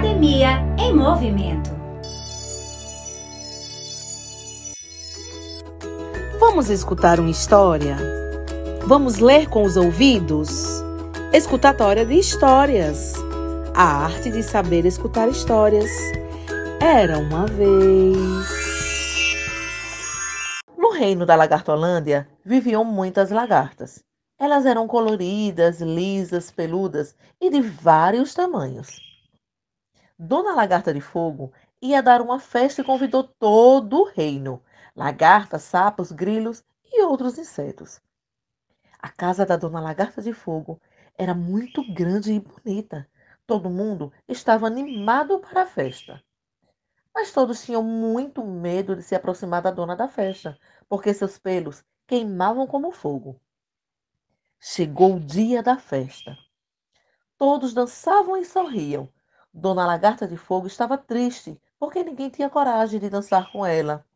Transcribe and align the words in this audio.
Academia 0.00 0.64
em 0.78 0.94
Movimento. 0.94 1.68
Vamos 6.38 6.70
escutar 6.70 7.20
uma 7.20 7.28
história? 7.28 7.98
Vamos 8.86 9.18
ler 9.18 9.50
com 9.50 9.62
os 9.62 9.76
ouvidos? 9.76 10.82
Escutatória 11.34 12.06
de 12.06 12.14
histórias. 12.14 13.12
A 13.74 14.04
arte 14.04 14.30
de 14.30 14.42
saber 14.42 14.86
escutar 14.86 15.28
histórias. 15.28 15.90
Era 16.80 17.18
uma 17.18 17.44
vez. 17.44 18.48
No 20.78 20.92
reino 20.92 21.26
da 21.26 21.34
Lagartolândia 21.36 22.26
viviam 22.42 22.86
muitas 22.86 23.30
lagartas. 23.30 24.02
Elas 24.38 24.64
eram 24.64 24.88
coloridas, 24.88 25.82
lisas, 25.82 26.50
peludas 26.50 27.14
e 27.38 27.50
de 27.50 27.60
vários 27.60 28.32
tamanhos. 28.32 29.09
Dona 30.22 30.54
Lagarta 30.54 30.92
de 30.92 31.00
Fogo 31.00 31.50
ia 31.80 32.02
dar 32.02 32.20
uma 32.20 32.38
festa 32.38 32.82
e 32.82 32.84
convidou 32.84 33.24
todo 33.24 34.02
o 34.02 34.04
reino 34.04 34.62
lagartas, 34.94 35.62
sapos, 35.62 36.12
grilos 36.12 36.62
e 36.84 37.02
outros 37.02 37.38
insetos. 37.38 38.02
A 38.98 39.08
casa 39.08 39.46
da 39.46 39.56
Dona 39.56 39.80
Lagarta 39.80 40.20
de 40.20 40.34
Fogo 40.34 40.78
era 41.16 41.32
muito 41.32 41.82
grande 41.94 42.34
e 42.34 42.38
bonita. 42.38 43.08
Todo 43.46 43.70
mundo 43.70 44.12
estava 44.28 44.66
animado 44.66 45.40
para 45.40 45.62
a 45.62 45.66
festa. 45.66 46.22
Mas 47.14 47.32
todos 47.32 47.64
tinham 47.64 47.82
muito 47.82 48.44
medo 48.44 48.94
de 48.94 49.02
se 49.02 49.14
aproximar 49.14 49.62
da 49.62 49.70
dona 49.70 49.96
da 49.96 50.06
festa, 50.06 50.58
porque 50.86 51.14
seus 51.14 51.38
pelos 51.38 51.82
queimavam 52.06 52.66
como 52.66 52.92
fogo. 52.92 53.40
Chegou 54.60 55.16
o 55.16 55.20
dia 55.20 55.62
da 55.62 55.78
festa. 55.78 56.36
Todos 57.38 57.72
dançavam 57.72 58.36
e 58.36 58.44
sorriam. 58.44 59.10
Dona 59.52 59.84
Lagarta 59.84 60.28
de 60.28 60.36
Fogo 60.36 60.68
estava 60.68 60.96
triste, 60.96 61.60
porque 61.76 62.04
ninguém 62.04 62.30
tinha 62.30 62.48
coragem 62.48 63.00
de 63.00 63.10
dançar 63.10 63.50
com 63.50 63.66
ela. 63.66 64.06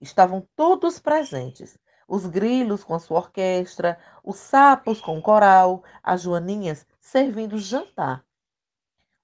Estavam 0.00 0.46
todos 0.56 0.98
presentes. 0.98 1.78
Os 2.08 2.26
grilos 2.26 2.82
com 2.82 2.94
a 2.94 2.98
sua 2.98 3.18
orquestra, 3.18 3.98
os 4.24 4.36
sapos 4.36 5.00
com 5.00 5.16
o 5.16 5.22
coral, 5.22 5.84
as 6.02 6.22
joaninhas 6.22 6.84
servindo 7.00 7.56
jantar. 7.56 8.24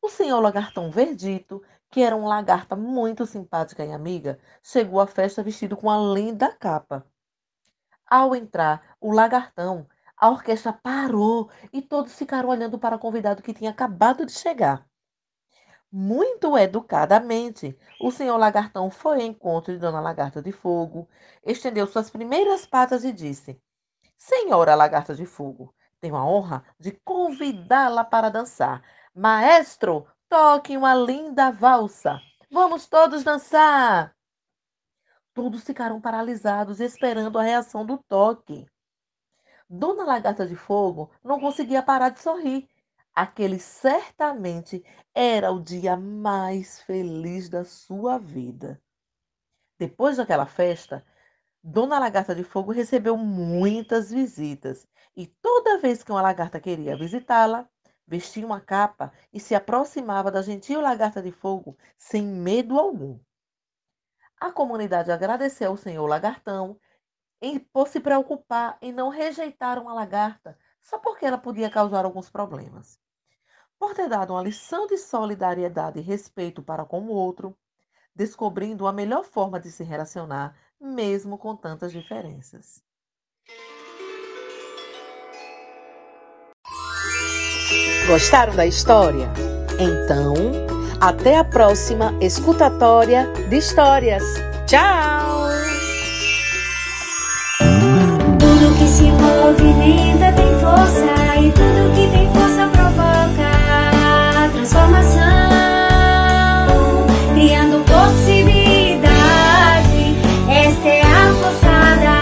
O 0.00 0.08
senhor 0.08 0.40
lagartão 0.40 0.90
verdito, 0.90 1.62
que 1.90 2.00
era 2.02 2.16
um 2.16 2.26
lagarta 2.26 2.74
muito 2.74 3.26
simpática 3.26 3.84
e 3.84 3.92
amiga, 3.92 4.38
chegou 4.62 4.98
à 4.98 5.06
festa 5.06 5.42
vestido 5.42 5.76
com 5.76 5.88
uma 5.88 6.14
linda 6.14 6.50
capa. 6.52 7.04
Ao 8.06 8.34
entrar, 8.34 8.96
o 8.98 9.12
lagartão, 9.12 9.86
a 10.16 10.30
orquestra 10.30 10.72
parou 10.72 11.50
e 11.70 11.82
todos 11.82 12.14
ficaram 12.14 12.48
olhando 12.48 12.78
para 12.78 12.96
o 12.96 12.98
convidado 12.98 13.42
que 13.42 13.52
tinha 13.52 13.70
acabado 13.70 14.24
de 14.24 14.32
chegar. 14.32 14.89
Muito 15.92 16.56
educadamente, 16.56 17.76
o 18.00 18.12
senhor 18.12 18.36
lagartão 18.36 18.90
foi 18.92 19.16
ao 19.16 19.26
encontro 19.26 19.72
de 19.72 19.78
Dona 19.80 20.00
Lagarta 20.00 20.40
de 20.40 20.52
Fogo, 20.52 21.08
estendeu 21.44 21.84
suas 21.84 22.08
primeiras 22.08 22.64
patas 22.64 23.02
e 23.02 23.12
disse: 23.12 23.60
Senhora 24.16 24.76
Lagarta 24.76 25.16
de 25.16 25.26
Fogo, 25.26 25.74
tenho 26.00 26.14
a 26.14 26.24
honra 26.24 26.64
de 26.78 26.92
convidá-la 27.04 28.04
para 28.04 28.30
dançar. 28.30 28.84
Maestro, 29.12 30.06
toque 30.28 30.76
uma 30.76 30.94
linda 30.94 31.50
valsa. 31.50 32.20
Vamos 32.48 32.86
todos 32.86 33.24
dançar! 33.24 34.14
Todos 35.34 35.64
ficaram 35.64 36.00
paralisados, 36.00 36.78
esperando 36.78 37.36
a 37.36 37.42
reação 37.42 37.84
do 37.84 37.98
toque. 37.98 38.64
Dona 39.68 40.04
Lagarta 40.04 40.46
de 40.46 40.54
Fogo 40.54 41.10
não 41.24 41.40
conseguia 41.40 41.82
parar 41.82 42.10
de 42.10 42.20
sorrir 42.20 42.68
Aquele 43.14 43.58
certamente 43.58 44.84
era 45.14 45.50
o 45.50 45.60
dia 45.60 45.96
mais 45.96 46.80
feliz 46.82 47.48
da 47.48 47.64
sua 47.64 48.18
vida. 48.18 48.80
Depois 49.78 50.16
daquela 50.16 50.46
festa, 50.46 51.04
Dona 51.62 51.98
Lagarta 51.98 52.34
de 52.34 52.44
Fogo 52.44 52.72
recebeu 52.72 53.16
muitas 53.16 54.10
visitas 54.10 54.86
e 55.16 55.26
toda 55.26 55.78
vez 55.78 56.02
que 56.02 56.10
uma 56.10 56.22
lagarta 56.22 56.60
queria 56.60 56.96
visitá-la, 56.96 57.68
vestia 58.06 58.46
uma 58.46 58.60
capa 58.60 59.12
e 59.32 59.38
se 59.38 59.54
aproximava 59.54 60.30
da 60.30 60.42
gentil 60.42 60.80
Lagarta 60.80 61.20
de 61.20 61.32
Fogo 61.32 61.76
sem 61.98 62.22
medo 62.22 62.78
algum. 62.78 63.18
A 64.40 64.50
comunidade 64.50 65.12
agradeceu 65.12 65.70
ao 65.70 65.76
senhor 65.76 66.06
Lagartão 66.06 66.78
por 67.72 67.88
se 67.88 68.00
preocupar 68.00 68.78
em 68.80 68.92
não 68.92 69.08
rejeitar 69.08 69.78
uma 69.78 69.92
lagarta 69.92 70.58
só 70.80 70.98
porque 70.98 71.24
ela 71.24 71.38
podia 71.38 71.70
causar 71.70 72.04
alguns 72.04 72.30
problemas. 72.30 72.98
Por 73.78 73.94
ter 73.94 74.08
dado 74.08 74.32
uma 74.32 74.42
lição 74.42 74.86
de 74.86 74.98
solidariedade 74.98 75.98
e 75.98 76.02
respeito 76.02 76.62
para 76.62 76.84
com 76.84 77.02
o 77.02 77.10
outro, 77.10 77.56
descobrindo 78.14 78.86
a 78.86 78.92
melhor 78.92 79.24
forma 79.24 79.58
de 79.58 79.70
se 79.70 79.82
relacionar, 79.82 80.54
mesmo 80.80 81.38
com 81.38 81.56
tantas 81.56 81.92
diferenças. 81.92 82.82
Gostaram 88.06 88.56
da 88.56 88.66
história? 88.66 89.30
Então, 89.78 90.34
até 91.00 91.38
a 91.38 91.44
próxima 91.44 92.12
escutatória 92.20 93.32
de 93.48 93.56
histórias. 93.56 94.24
Tchau! 94.66 95.69
que 98.80 98.88
se 98.88 99.12
movimenta 99.12 100.32
tem 100.32 100.58
força 100.58 101.36
e 101.38 101.52
tudo 101.52 101.92
que 101.94 102.08
tem 102.16 102.26
força 102.32 102.66
provoca 102.72 103.52
transformação, 104.54 105.20
criando 107.34 107.84
possibilidade. 107.84 110.16
Esta 110.48 110.88
é 110.88 111.02
a 111.02 111.34
força 111.34 111.68
da 112.00 112.16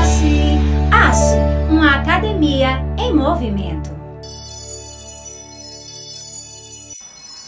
arte. 0.00 0.56
Arte, 0.90 1.36
uma 1.70 1.96
academia 1.96 2.82
em 2.96 3.12
movimento. 3.14 3.92